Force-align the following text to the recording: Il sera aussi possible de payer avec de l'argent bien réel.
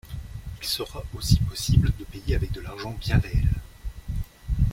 Il 0.59 0.65
sera 0.67 1.03
aussi 1.15 1.37
possible 1.41 1.91
de 1.99 2.03
payer 2.05 2.33
avec 2.33 2.51
de 2.53 2.59
l'argent 2.61 2.97
bien 2.99 3.19
réel. 3.19 3.47